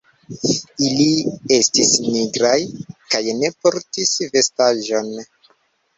Ili 0.85 1.03
estis 1.57 1.91
nigraj, 2.15 2.55
kaj 3.15 3.23
ne 3.43 3.53
portis 3.67 4.15
vestaĵon. 4.37 5.17